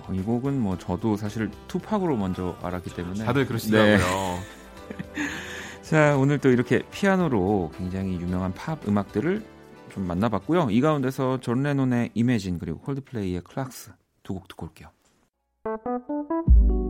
[0.07, 3.99] 어, 이 곡은 뭐 저도 사실 투팍으로 먼저 알았기 때문에 다들 그러시더라고요.
[3.99, 5.83] 네.
[5.83, 9.43] 자 오늘 또 이렇게 피아노로 굉장히 유명한 팝 음악들을
[9.91, 10.69] 좀 만나봤고요.
[10.71, 14.89] 이 가운데서 존 레논의 Imagine 그리고 콜드플레이의 Clocks 두 곡 듣고 올게요.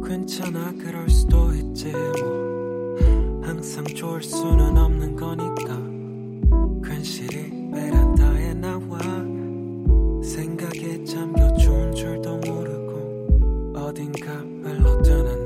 [0.07, 2.97] 괜찮아 그럴 수도 있지 뭐
[3.43, 8.99] 항상 좋을 수는 없는 거니까 괜시리 베란다에 나와
[10.23, 15.40] 생각에 잠겨 좋은 줄도 모르고 어딘가 흘러드는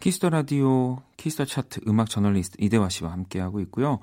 [0.00, 4.00] 키스 더 라디오 키스 더 차트 음악 저널리스트 이대화 씨와 함께하고 있고요.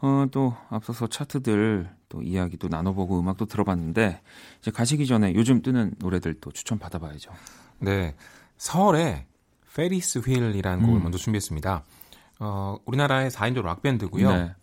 [0.00, 4.20] 어, 또 앞서서 차트들 또 이야기도 나눠보고 음악도 들어봤는데
[4.60, 7.30] 이제 가시기 전에 요즘 뜨는 노래들 또 추천 받아봐야죠.
[7.78, 8.14] 네,
[8.56, 9.26] 설의
[9.74, 11.02] Ferris Wheel이라는 곡을 음.
[11.04, 11.84] 먼저 준비했습니다.
[12.40, 14.32] 어, 우리나라의 4인조 락 밴드고요.
[14.32, 14.54] 네,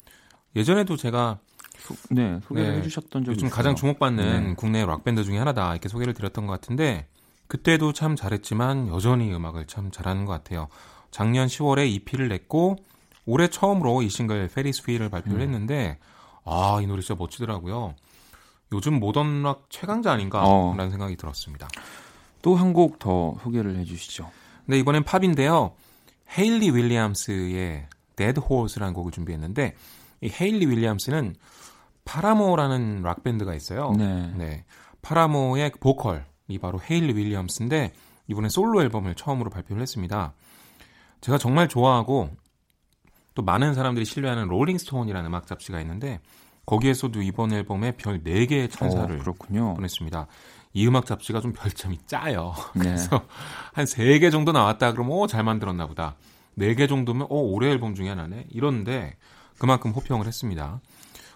[0.58, 1.40] 예전에도 제가
[1.78, 3.56] 소, 네 소개를 네, 해주셨던 적이 요즘 있어요.
[3.56, 4.54] 가장 주목받는 네.
[4.56, 7.08] 국내 락 밴드 중에 하나다 이렇게 소개를 드렸던 것 같은데
[7.48, 10.68] 그때도 참 잘했지만 여전히 음악을 참 잘하는 것 같아요.
[11.12, 12.76] 작년 10월에 EP를 냈고
[13.26, 15.42] 올해 처음으로 이 싱글 Ferris Wheel을 발표를 음.
[15.42, 16.00] 했는데
[16.44, 17.96] 아 이 노래 진짜 멋지더라고요.
[18.72, 20.14] 요즘 모던 락 최강자 어.
[20.14, 21.68] 아닌가라는 생각이 들었습니다.
[22.42, 24.30] 또 한 곡 더 소개를 해주시죠.
[24.66, 25.74] 네, 이번엔 팝인데요.
[26.38, 29.76] 헤일리 윌리엄스의 Dead Horse라는 곡을 준비했는데
[30.22, 31.36] 이 헤일리 윌리엄스는
[32.06, 33.92] 파라모라는 락 밴드가 있어요.
[33.98, 34.64] 네.
[35.02, 37.94] 파라모의 보컬 이 바로 헤일리 윌리엄스인데
[38.28, 40.34] 이번에 솔로 앨범을 처음으로 발표를 했습니다.
[41.22, 42.30] 제가 정말 좋아하고
[43.34, 46.20] 또 많은 사람들이 신뢰하는 롤링스톤이라는 음악 잡지가 있는데
[46.66, 49.34] 거기에서도 이번 앨범에 별 4개의 찬사를 어.
[49.76, 50.28] 보냈습니다.
[50.74, 52.54] 이 음악 잡지가 좀 별점이 짜요.
[52.76, 52.84] 네.
[52.84, 53.26] 그래서
[53.74, 56.16] 한 3개 정도 나왔다 그러면 어, 잘 만들었나 보다.
[56.58, 58.48] 4개 정도면 어, 올해 앨범 중에 하나네.
[58.50, 59.16] 이런데
[59.58, 60.82] 그만큼 호평을 했습니다.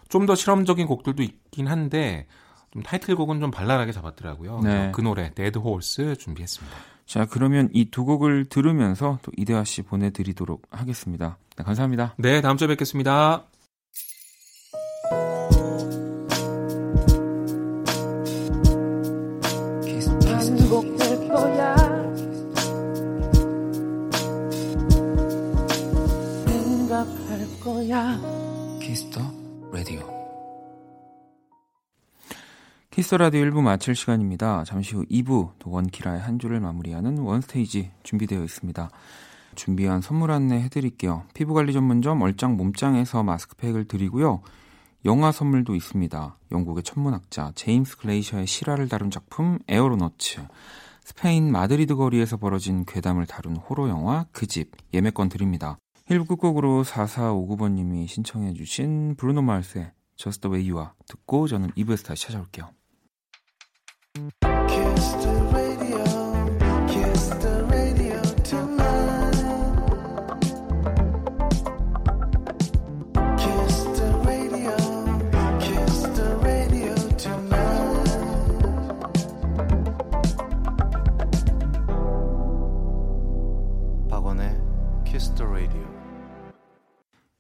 [0.10, 2.28] 좀 더 실험적인 곡들도 있긴 한데
[2.72, 4.62] 좀 타이틀곡은 좀 발랄하게 잡았더라고요.
[4.64, 4.92] 네.
[4.94, 6.78] 그 노래 Dead Horse 준비했습니다.
[7.06, 11.38] 자, 그러면 이 두 곡을 들으면서 또 이대화 씨 보내드리도록 하겠습니다.
[11.58, 12.14] 네, 감사합니다.
[12.18, 13.46] 네, 다음 주에 뵙겠습니다.
[27.60, 28.39] 거야
[33.10, 34.64] 키스 더 라디오 1부 마칠 시간입니다.
[34.66, 38.88] 잠시 후 2부 또 원키라의 한 주를 마무리하는 원스테이지 준비되어 있습니다.
[39.56, 41.24] 준비한 선물 안내 해드릴게요.
[41.34, 44.42] 피부관리 전문점 얼짱 몸짱에서 마스크팩을 드리고요.
[45.06, 46.38] 영화 선물도 있습니다.
[46.52, 50.46] 영국의 천문학자 제임스 글레이셔의 실화를 다룬 작품 Aeronauts,
[51.04, 55.80] 스페인 마드리드 거리에서 벌어진 괴담을 다룬 호러 영화 그 집 예매권 드립니다.
[56.12, 62.06] 1부 끝곡으로 4459번님이 신청해 주신 브루노 마르스의 Just the Way You Are 듣고 저는 2부에서
[62.06, 62.79] 다시 찾아올게요.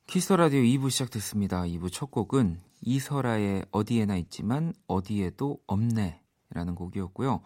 [0.05, 1.63] 키스 라디오 2부 시작됐습니다.
[1.63, 6.19] 2부 첫 곡은 이설아의 어디에나 있지만 어디에도 없네
[6.51, 7.41] 라는 곡이었고요.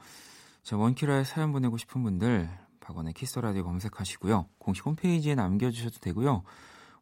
[0.63, 4.48] 자, 원키라에 사연 보내고 싶은 분들 박원의 키스 라디오 검색하시고요.
[4.58, 6.44] 공식 홈페이지에 남겨주셔도 되고요.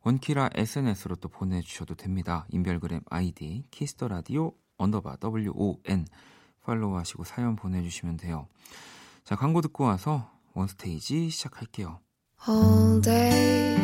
[0.03, 2.45] 원키라 SNS로 또 보내주셔도 됩니다.
[2.49, 6.07] 인별그램 아이디 키스 더 라디오 언더바 WON
[6.63, 8.47] 팔로우하시고 사연 보내주시면 돼요.
[9.23, 11.99] 자, 광고 듣고 와서 원스테이지 시작할게요.
[12.47, 13.75] all day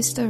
[0.00, 0.26] Kiss the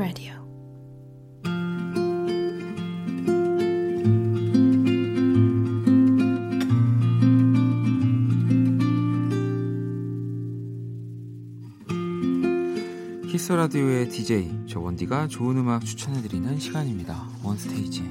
[13.30, 17.28] 키스 라디오의 DJ 저 원디가 좋은 음악 추천해 드리는 시간입니다.
[17.44, 18.02] 원스테이지.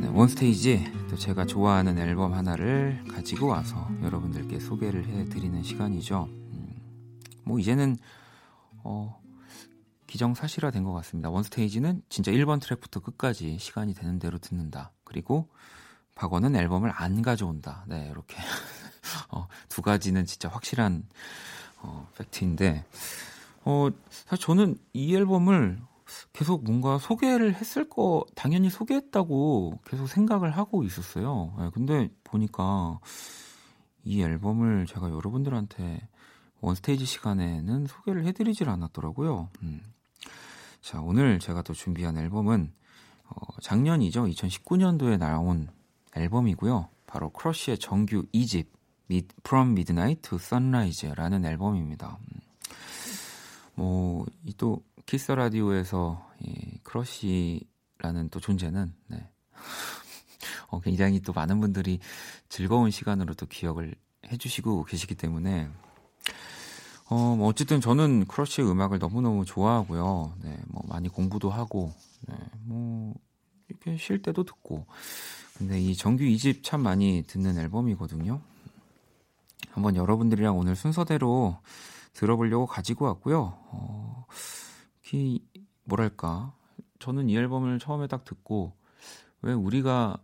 [0.00, 6.28] 네, 원스테이지 또 제가 좋아하는 앨범 하나를 가지고 와서 여러분들께 소개를 해드리는 시간이죠.
[6.30, 6.76] 음,
[7.42, 7.98] 뭐 이제는
[8.84, 9.20] 어,
[10.06, 11.28] 기정사실화 된 것 같습니다.
[11.30, 14.92] 원스테이지는 진짜 1번 트랙부터 끝까지 시간이 되는 대로 듣는다.
[15.02, 15.48] 그리고
[16.14, 17.84] 박원은 앨범을 안 가져온다.
[17.88, 18.36] 네, 이렇게
[19.30, 21.04] 어, 두 가지는 진짜 확실한
[21.78, 22.84] 어, 팩트인데
[23.64, 25.80] 어, 사실 저는 이 앨범을
[26.32, 31.54] 계속 뭔가 소개를 했을 거 당연히 소개했다고 계속 생각을 하고 있었어요.
[31.58, 33.00] 네, 근데 보니까
[34.04, 36.08] 이 앨범을 제가 여러분들한테
[36.60, 39.48] 원스테이지 시간에는 소개를 해드리질 않았더라고요.
[39.62, 39.82] 음.
[40.80, 42.72] 자, 오늘 제가 또 준비한 앨범은
[43.24, 44.24] 어, 작년이죠.
[44.24, 45.68] 2019년도에 나온
[46.16, 46.88] 앨범이고요.
[47.06, 48.66] 바로 크러쉬의 정규 2집
[49.44, 52.18] From Midnight to Sunrise라는 앨범입니다.
[52.20, 52.40] 음.
[53.74, 59.28] 뭐, 이 또 키스 라디오에서 이 크러쉬라는 또 존재는 네.
[60.68, 61.98] 어, 굉장히 또 많은 분들이
[62.48, 63.96] 즐거운 시간으로 또 기억을
[64.30, 65.68] 해주시고 계시기 때문에
[67.06, 70.36] 어, 뭐 어쨌든 저는 크러쉬의 음악을 너무너무 좋아하고요.
[70.44, 71.92] 네, 뭐 많이 공부도 하고,
[72.28, 73.12] 네, 뭐
[73.66, 74.86] 이렇게 쉴 때도 듣고.
[75.58, 78.40] 근데 이 정규 2집 참 많이 듣는 앨범이거든요.
[79.72, 81.58] 한번 여러분들이랑 오늘 순서대로
[82.12, 83.58] 들어보려고 가지고 왔고요.
[83.72, 84.26] 어,
[85.18, 85.42] 이
[85.84, 86.54] 뭐랄까
[86.98, 88.72] 저는 이 앨범을 처음에 딱 듣고
[89.42, 90.18] 왜 우리가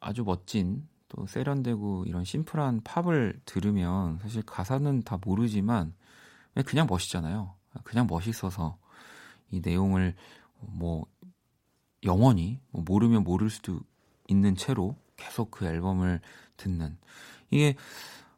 [0.00, 5.94] 아주 멋진 또 세련되고 이런 심플한 팝을 들으면 사실 가사는 다 모르지만
[6.66, 7.54] 그냥 멋있잖아요.
[7.84, 8.78] 그냥 멋있어서
[9.50, 10.14] 이 내용을
[10.60, 11.06] 뭐
[12.04, 13.80] 영원히 뭐 모르면 모를 수도
[14.28, 16.20] 있는 채로 계속 그 앨범을
[16.56, 16.96] 듣는
[17.50, 17.76] 이게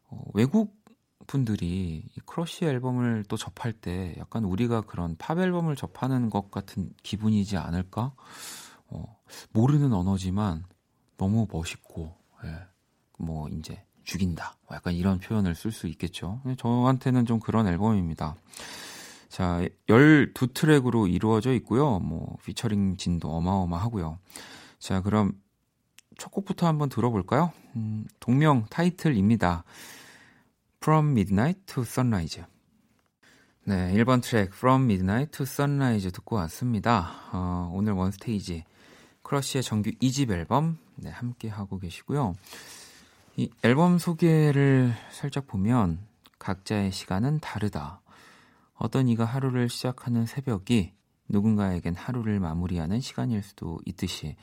[0.07, 0.80] 어, 외국
[1.27, 6.91] 분들이 이 크러쉬 앨범을 또 접할 때 약간 우리가 그런 팝 앨범을 접하는 것 같은
[7.03, 8.13] 기분이지 않을까?
[8.87, 9.17] 어,
[9.51, 10.65] 모르는 언어지만
[11.17, 12.55] 너무 멋있고, 예,
[13.17, 14.57] 뭐 이제 죽인다.
[14.67, 16.41] 뭐 약간 이런 표현을 쓸 수 있겠죠.
[16.57, 18.35] 저한테는 좀 그런 앨범입니다.
[19.29, 21.99] 자, 12트랙으로 이루어져 있고요.
[21.99, 24.19] 뭐 피처링 진도 어마어마하고요.
[24.79, 25.33] 자, 그럼
[26.17, 27.53] 첫 곡부터 한번 들어볼까요?
[27.75, 29.63] 음, 동명 타이틀입니다.
[30.83, 32.43] From Midnight to Sunrise.
[33.65, 37.11] 네, 1번 트랙 From Midnight to Sunrise 듣고 왔습니다.
[37.31, 38.63] 어, 오늘 원스테이지
[39.21, 42.33] 크러쉬의 정규 2집 앨범 네, 함께 하고 계시고요.
[43.35, 45.99] 이 앨범 소개를 살짝 보면
[46.39, 48.01] 각자의 시간은 다르다.
[48.73, 50.93] 어떤 이가 하루를 시작하는 새벽이
[51.29, 54.35] 누군가에겐 하루를 마무리하는 시간일 수도 있듯이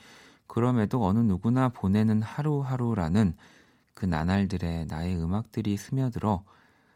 [0.47, 3.35] 그럼에도 어느 누구나 보내는 하루하루라는
[3.99, 6.45] 그 나날들의 나의 음악들이 스며들어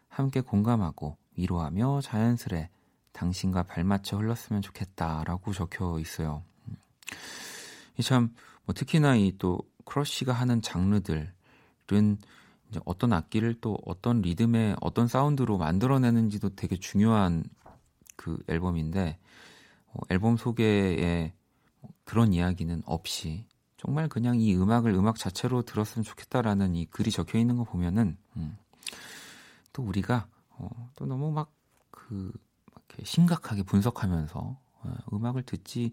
[0.08, 2.70] 함께 공감하고 위로하며 자연스레
[3.12, 6.44] 당신과 발맞춰 흘렀으면 좋겠다라고 적혀 있어요.
[8.02, 8.34] 참,
[8.66, 11.28] 뭐 특히나 이 또 크러쉬가 하는 장르들은
[12.70, 17.44] 이제 어떤 악기를 또 어떤 리듬의 어떤 사운드로 만들어내는지도 되게 중요한
[18.16, 19.20] 그 앨범인데
[19.88, 21.34] 어, 앨범 소개에
[22.06, 23.46] 그런 이야기는 없이
[23.84, 28.58] 정말 그냥 이 음악을 음악 자체로 들었으면 좋겠다라는 이 글이 적혀 있는 거 보면은 음,
[29.74, 32.32] 또 우리가 어, 또 너무 막그
[33.04, 35.91] 심각하게 분석하면서 어, 음악을 듣지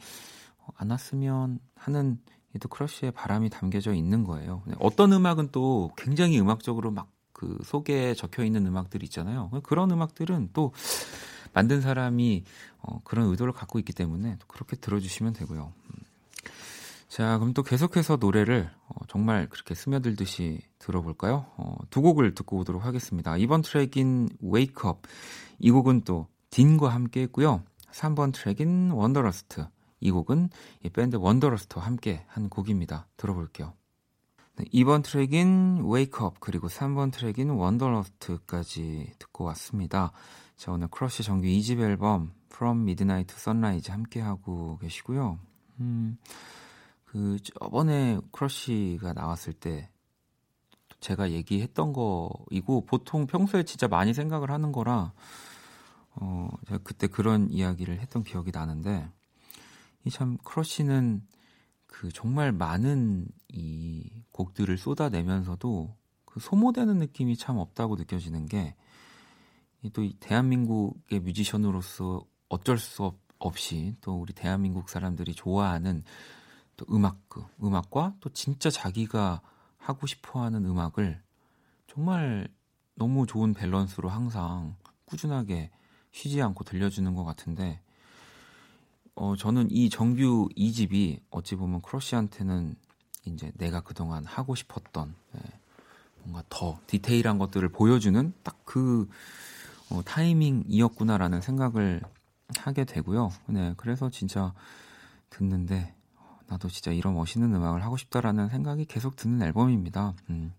[0.77, 2.21] 않았으면 하는
[2.61, 4.63] 또 크러쉬의 바람이 담겨져 있는 거예요.
[4.79, 9.49] 어떤 음악은 또 굉장히 음악적으로 막 그 속에 적혀 있는 음악들 있잖아요.
[9.63, 10.75] 그런 음악들은 또
[11.55, 12.45] 만든 사람이
[12.83, 15.73] 어, 그런 의도를 갖고 있기 때문에 또 그렇게 들어주시면 되고요.
[17.11, 17.13] 음.
[17.13, 21.47] 자, 그럼 또 계속해서 노래를 어, 정말 그렇게 스며들듯이 들어볼까요?
[21.57, 23.37] 어, 두 곡을 듣고 오도록 하겠습니다.
[23.37, 25.09] 이번 트랙인 Wake Up.
[25.59, 27.65] 이 곡은 또 딘과 함께 했고요.
[27.93, 29.67] 3번 트랙인 Wonderlust.
[30.01, 30.49] 이 곡은
[30.85, 33.09] 이 밴드 Wonderlust와 함께 한 곡입니다.
[33.17, 33.75] 들어볼게요.
[34.57, 40.13] 네, 2번 트랙인 Wake Up 그리고 3번 트랙인 Wonderlust까지 듣고 왔습니다.
[40.57, 45.39] 자, 오늘 크러쉬 정규 2집 앨범 From Midnight to Sunrise 함께 하고 계시고요.
[45.81, 46.19] 음,
[47.11, 49.91] 그 저번에 크러쉬가 나왔을 때
[51.01, 55.13] 제가 얘기했던 거이고 보통 평소에 진짜 많이 생각을 하는 거라
[56.15, 59.11] 어 제가 그때 그런 이야기를 했던 기억이 나는데
[60.05, 61.27] 이 참 크러쉬는
[61.87, 68.77] 그 정말 많은 이 곡들을 쏟아내면서도 그 소모되는 느낌이 참 없다고 느껴지는 게
[69.93, 76.05] 또 대한민국의 뮤지션으로서 어쩔 수 없이 또 우리 대한민국 사람들이 좋아하는
[76.81, 79.43] 또 음악 그 음악과 또 진짜 자기가
[79.77, 81.21] 하고 싶어하는 음악을
[81.87, 82.49] 정말
[82.95, 85.71] 너무 좋은 밸런스로 항상 꾸준하게
[86.11, 87.83] 쉬지 않고 들려주는 것 같은데
[89.15, 92.77] 어, 저는 이 정규 2집이 어찌 보면 크러쉬한테는
[93.27, 95.41] 이제 내가 그동안 하고 싶었던 네,
[96.23, 99.07] 뭔가 더 디테일한 것들을 보여주는 딱그
[99.91, 102.01] 어, 타이밍이었구나라는 생각을
[102.57, 103.31] 하게 되고요.
[103.49, 104.55] 네, 그래서 진짜
[105.29, 106.00] 듣는데 어,
[106.51, 110.15] 나도 진짜 이런 멋있는 음악을 하고 싶다라는 생각이 계속 드는 앨범입니다.
[110.31, 110.53] 음.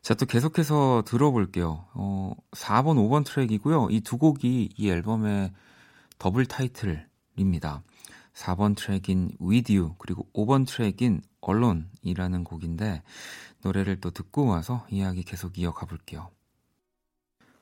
[0.00, 1.84] 자, 또 계속해서 들어볼게요.
[1.92, 3.88] 어, 4번, 5번 트랙이고요.
[3.90, 5.52] 이 두 곡이 이 앨범의
[6.18, 7.06] 더블 타이틀
[7.36, 7.82] 입니다.
[8.32, 13.02] 4번 트랙인 With You 그리고 5번 트랙인 Alone이라는 곡인데
[13.62, 16.30] 노래를 또 듣고 와서 이야기 계속 이어가 볼게요.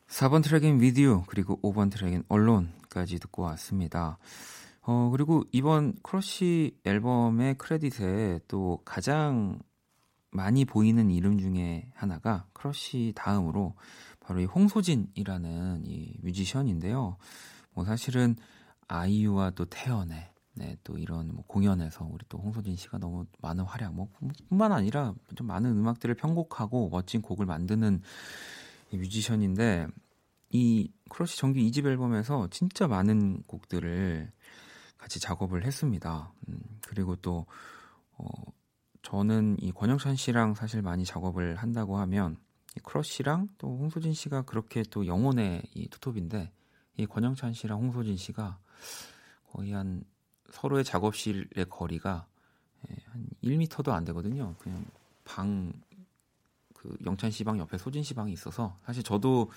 [0.09, 4.19] 4번 트랙인 With You 그리고 5번 트랙인 Alone까지 듣고 왔습니다.
[4.91, 9.59] 어, 그리고 이번 크러쉬 앨범의 크레딧에 또 가장
[10.31, 13.75] 많이 보이는 이름 중에 하나가 크러쉬 다음으로
[14.19, 17.19] 바로 이 홍소진이라는 이 뮤지션인데요.
[17.75, 18.35] 뭐 사실은
[18.87, 23.93] 아이유와 또 태연의 네, 또 이런 뭐 공연에서 우리 또 홍소진 씨가 너무 많은 활약,
[23.93, 24.09] 뭐
[24.49, 28.01] 뿐만 아니라 좀 많은 음악들을 편곡하고 멋진 곡을 만드는
[28.93, 29.87] 이 뮤지션인데
[30.49, 34.33] 이 크러쉬 정규 2집 앨범에서 진짜 많은 곡들을
[34.99, 36.33] 같이 작업을 했습니다.
[36.49, 37.47] 음, 그리고 또
[38.17, 38.27] 어,
[39.03, 42.37] 저는 이 권영찬 씨랑 사실 많이 작업을 한다고 하면
[42.77, 46.53] 이 크러쉬랑 또 홍소진 씨가 그렇게 또 영혼의 이 투톱인데
[46.97, 48.59] 이 권영찬 씨랑 홍소진 씨가
[49.53, 50.03] 거의 한
[50.51, 52.27] 서로의 작업실의 거리가
[52.91, 54.55] 예, 한 1m도 안 되거든요.
[54.59, 54.85] 그냥
[55.25, 55.73] 방,
[56.75, 59.51] 그 영찬 씨 방 옆에 소진 씨 방이 있어서 사실 저도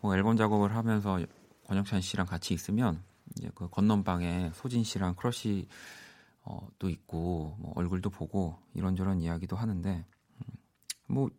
[0.00, 1.20] 뭐 앨범 작업을 하면서
[1.66, 3.02] 권영찬 씨랑 같이 있으면
[3.36, 5.66] 이제 그 건넌방에 소진 씨랑 크러쉬
[6.42, 10.04] 어, 또 있고 뭐 얼굴도 보고 이런저런 이야기도 하는데
[10.40, 10.44] 음,
[11.06, 11.30] 뭐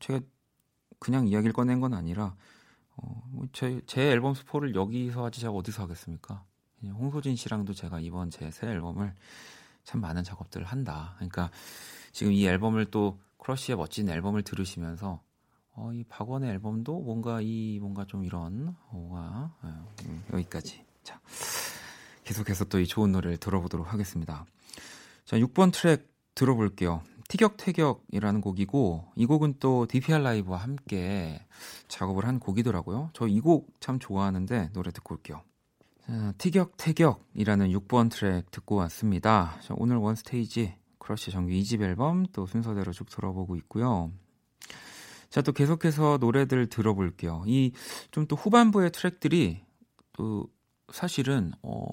[0.00, 0.20] 제가
[0.98, 2.34] 그냥 이야기를 꺼낸 건 아니라
[2.96, 6.44] 어, 뭐 제, 제 앨범 스포를 여기서 하지 제가 어디서 하겠습니까?
[6.82, 9.14] 홍소진 씨랑도 제가 이번 제 새 앨범을
[9.84, 11.14] 참 많은 작업들을 한다.
[11.16, 11.50] 그러니까
[12.12, 15.22] 지금 이 앨범을 또 크러쉬의 멋진 앨범을 들으시면서
[15.72, 20.84] 어, 이 박원의 앨범도 뭔가 이 뭔가 좀 이런 뭔가 어, 음, 여기까지.
[21.10, 21.20] 자
[22.24, 24.44] 계속해서 또 이 좋은 노래를 들어보도록 하겠습니다.
[25.24, 27.02] 자 6번 트랙 들어볼게요.
[27.28, 31.44] 티격태격이라는 곡이고 이 곡은 또 DPR LIVE와 함께
[31.88, 33.10] 작업을 한 곡이더라고요.
[33.12, 35.42] 저 이 곡 참 좋아하는데 노래 듣고 올게요.
[36.06, 39.56] 자, 티격태격이라는 6번 트랙 듣고 왔습니다.
[39.62, 44.10] 자, 오늘 원스테이지 크러쉬 정규 2집 앨범 또 순서대로 쭉 들어보고 있고요.
[45.30, 47.44] 자, 또 계속해서 노래들 들어볼게요.
[47.46, 47.72] 이
[48.10, 49.62] 좀 또 후반부의 트랙들이
[50.14, 50.48] 또
[50.92, 51.86] 사실은 어,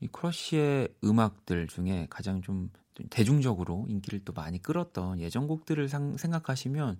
[0.00, 2.70] 이 크러쉬의 음악들 중에 가장 좀
[3.10, 6.98] 대중적으로 인기를 또 많이 끌었던 예전 곡들을 상, 생각하시면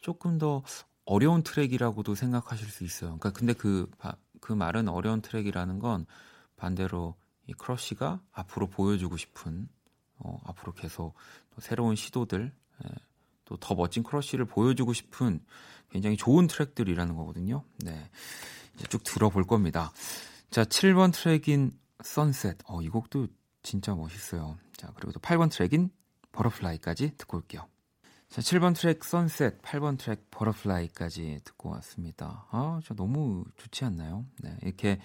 [0.00, 0.62] 조금 더
[1.04, 3.18] 어려운 트랙이라고도 생각하실 수 있어요.
[3.18, 3.90] 그러니까 근데 그,
[4.40, 6.06] 그 말은 어려운 트랙이라는 건
[6.56, 7.14] 반대로
[7.46, 9.68] 이 크러쉬가 앞으로 보여주고 싶은
[10.18, 11.14] 어, 앞으로 계속
[11.54, 12.52] 또 새로운 시도들
[12.84, 12.88] 예,
[13.44, 15.40] 또 더 멋진 크러쉬를 보여주고 싶은
[15.90, 17.62] 굉장히 좋은 트랙들이라는 거거든요.
[17.78, 18.10] 네.
[18.74, 19.92] 이제 쭉 들어볼 겁니다.
[20.54, 21.72] 자, 7번 트랙인
[22.04, 22.58] Sunset.
[22.66, 23.26] 어, 이 곡도
[23.64, 24.56] 진짜 멋있어요.
[24.76, 25.90] 자, 그리고 또 8번 트랙인
[26.30, 27.66] Butterfly까지 듣고 올게요.
[28.28, 32.46] 자, 7번 트랙 Sunset, 8번 트랙 Butterfly까지 듣고 왔습니다.
[32.52, 34.26] 아, 저 너무 좋지 않나요?
[34.44, 35.00] 네, 이렇게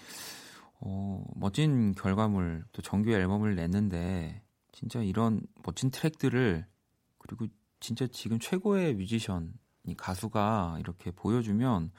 [0.78, 6.64] 어, 멋진 결과물 또 정규 앨범을 냈는데 진짜 이런 멋진 트랙들을
[7.18, 7.48] 그리고
[7.80, 11.90] 진짜 지금 최고의 뮤지션 이 가수가 이렇게 보여주면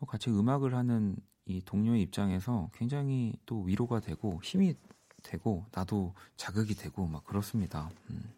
[0.00, 1.14] 또 같이 음악을 하는
[1.46, 4.74] 이 동료의 입장에서 굉장히 또 위로가 되고 힘이
[5.22, 7.90] 되고 나도 자극이 되고 막 그렇습니다.
[8.10, 8.32] 음.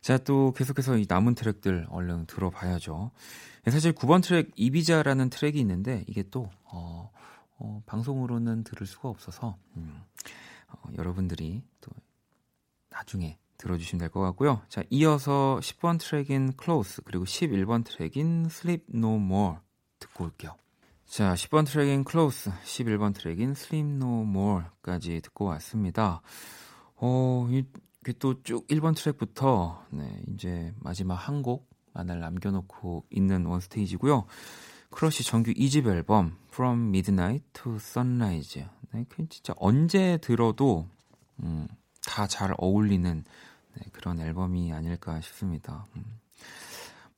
[0.00, 3.10] 자, 또 계속해서 이 남은 트랙들 얼른 들어봐야죠.
[3.70, 7.10] 사실 9번 트랙 이비자라는 트랙이 있는데 이게 또 어,
[7.58, 10.00] 어, 방송으로는 들을 수가 없어서 음,
[10.68, 11.90] 어, 여러분들이 또
[12.90, 14.62] 나중에 들어주시면 될 것 같고요.
[14.68, 19.58] 자, 이어서 10번 트랙인 Cloth 그리고 11번 트랙인 Sleep No More
[19.98, 20.56] 듣고 올게요.
[21.08, 26.20] 자, 10번 트랙인 Cloth, 11번 트랙인 Sleep No More까지 듣고 왔습니다.
[26.96, 34.26] 어, 이게 또 쭉 1번 트랙부터 네, 이제 마지막 한 곡만을 남겨놓고 있는 원스테이지고요.
[34.90, 38.66] 크러쉬 정규 2집 앨범 From Midnight to Sunrise.
[38.92, 40.86] 네, 그 진짜 언제 들어도
[41.42, 41.68] 음,
[42.02, 43.24] 다 잘 어울리는
[43.74, 45.86] 네, 그런 앨범이 아닐까 싶습니다.
[45.96, 46.04] 음,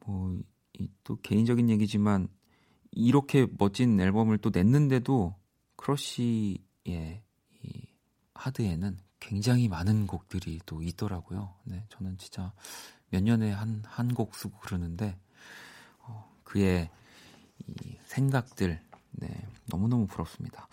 [0.06, 2.28] 뭐또 개인적인 얘기지만
[2.92, 5.34] 이렇게 멋진 앨범을 또 냈는데도
[5.76, 6.58] 크러쉬의
[7.62, 7.86] 이
[8.34, 11.54] 하드에는 굉장히 많은 곡들이 또 있더라고요.
[11.64, 12.52] 네, 저는 진짜
[13.10, 15.18] 몇 년에 한 한 곡 쓰고 그러는데
[16.00, 16.90] 어, 그의
[17.66, 18.80] 이 생각들
[19.12, 19.28] 네,
[19.66, 20.68] 너무너무 부럽습니다.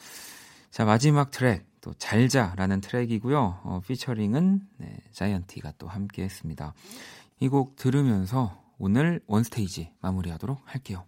[0.71, 3.61] 자, 마지막 트랙 또 잘자라는 트랙이고요.
[3.63, 6.73] 어, 피처링은 네, 자이언티가 또 함께 했습니다.
[7.39, 11.05] 이 곡 들으면서 오늘 원스테이지 마무리하도록 할게요.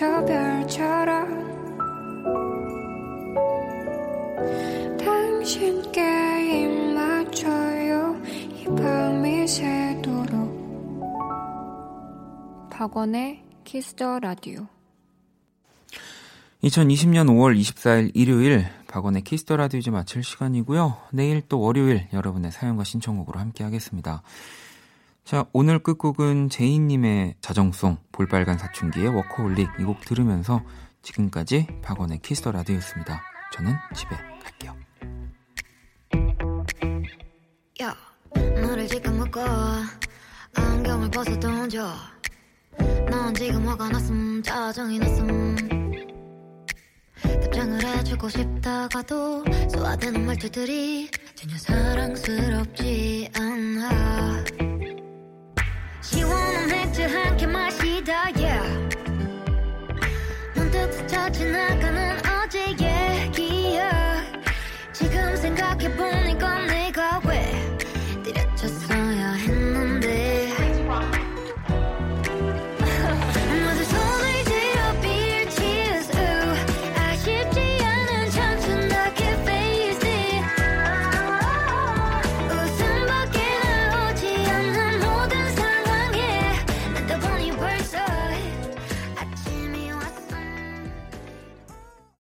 [0.00, 1.28] 저 별처럼
[4.96, 6.00] 당신께
[6.64, 10.30] 입 맞춰요 이 밤이 새도록
[12.70, 14.66] 박원의 Kiss the Radio
[16.64, 20.96] 2020년 5월 24일 일요일 박원의 Kiss the Radio 이제 마칠 시간이고요.
[21.12, 24.22] 내일 또 월요일 여러분의 사연과 신청곡으로 함께 하겠습니다.
[25.30, 30.60] 자, 오늘 끝곡은 제이님의 자정송 볼빨간 사춘기의 워커홀릭 이 곡 들으면서
[31.02, 33.22] 지금까지 박원의 Kiss the Radio였습니다.
[33.52, 34.76] 저는 집에 갈게요.
[37.80, 37.94] 야,
[38.60, 39.40] 너를 지금 먹고
[40.56, 41.94] 안경을 벗어 던져.
[43.08, 45.56] 넌 지금 화가 났음, 짜증이 났음.
[47.22, 54.69] 답장을 해주고 싶다가도 소화되는 말투들이 전혀 사랑스럽지 않아.
[56.10, 58.88] 시원한 맥주 한캔 마시다, yeah.
[60.56, 62.89] 문득 스쳐 지나가는 어제 얘